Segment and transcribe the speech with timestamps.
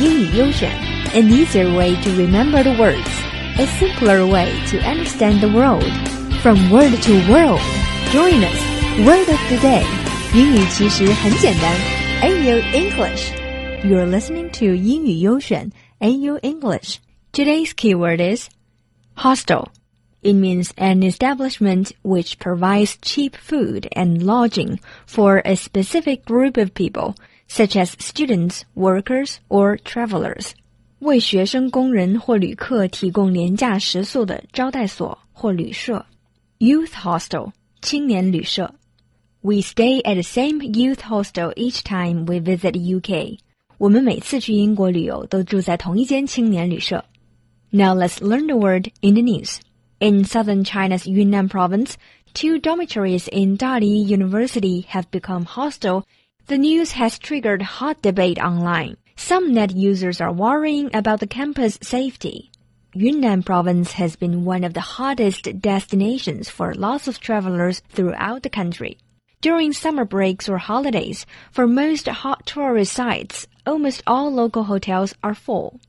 [0.00, 0.70] 英语优选，
[1.14, 3.08] an easier way to remember the words,
[3.58, 5.84] a simpler way to understand the world.
[6.42, 7.60] From word to world,
[8.12, 8.58] join us.
[9.06, 9.84] Word of the day，
[10.34, 11.74] 英语其实很简单。
[12.22, 13.32] AU English.
[13.84, 15.70] You're listening to 英语优选
[16.00, 16.98] AU English.
[17.32, 18.48] Today's keyword is
[19.16, 19.68] hostel.
[20.22, 26.74] It means an establishment which provides cheap food and lodging for a specific group of
[26.74, 27.14] people,
[27.48, 30.52] such as students, workers, or travelers.
[31.00, 36.06] 为学生、工人或旅客提供廉价食宿的招待所或旅社。
[36.58, 37.50] Youth hostel
[37.80, 38.72] 青年旅社。
[39.40, 43.38] We stay at the same youth hostel each time we visit UK.
[43.78, 47.04] 我们每次去英国旅游都住在同一间青年旅社。
[47.70, 49.58] Now let's learn the word in the news.
[49.98, 51.94] In southern China's Yunnan province,
[52.32, 56.04] two dormitories in Dali University have become hostile.
[56.47, 58.95] the news has triggered hot debate online.
[59.17, 62.51] Some net users are worrying about the campus safety.
[62.93, 68.49] Yunnan province has been one of the hottest destinations for lots of travelers throughout the
[68.49, 68.97] country.
[69.41, 75.35] During summer breaks or holidays, for most hot tourist sites, almost all local hotels are
[75.35, 75.81] full.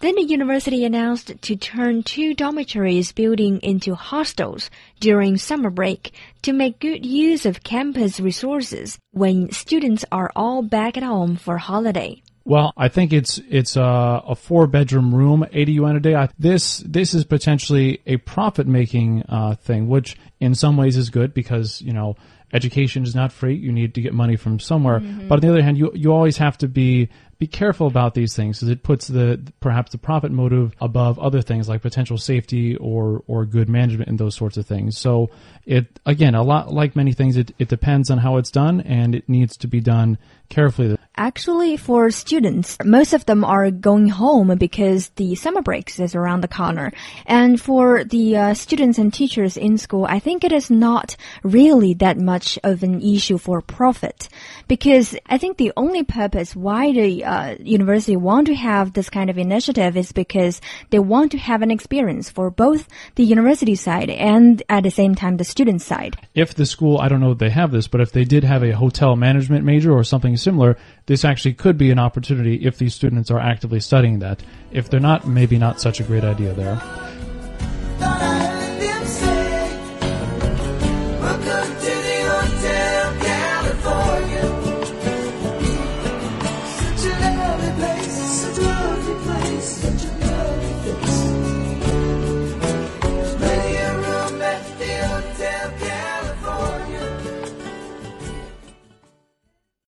[0.00, 6.54] Then the university announced to turn two dormitories building into hostels during summer break to
[6.54, 12.22] make good use of campus resources when students are all back at home for holiday.
[12.44, 16.14] Well, I think it's it's a, a four bedroom room, eighty yuan a day.
[16.14, 21.10] I, this this is potentially a profit making uh, thing, which in some ways is
[21.10, 22.16] good because you know
[22.52, 23.54] education is not free.
[23.54, 25.00] You need to get money from somewhere.
[25.00, 25.28] Mm-hmm.
[25.28, 28.36] But on the other hand, you you always have to be be careful about these
[28.36, 32.76] things because it puts the perhaps the profit motive above other things like potential safety
[32.76, 34.98] or or good management and those sorts of things.
[34.98, 35.30] So
[35.64, 39.14] it again a lot like many things it, it depends on how it's done and
[39.14, 40.98] it needs to be done carefully.
[41.20, 46.40] Actually, for students, most of them are going home because the summer breaks is around
[46.40, 46.90] the corner.
[47.26, 51.92] And for the uh, students and teachers in school, I think it is not really
[52.00, 54.30] that much of an issue for profit
[54.66, 59.28] because I think the only purpose why the uh, university want to have this kind
[59.28, 64.08] of initiative is because they want to have an experience for both the university side
[64.08, 66.16] and at the same time the student side.
[66.34, 68.62] If the school, I don't know if they have this, but if they did have
[68.62, 70.78] a hotel management major or something similar,
[71.10, 74.44] this actually could be an opportunity if these students are actively studying that.
[74.70, 76.80] If they're not, maybe not such a great idea there.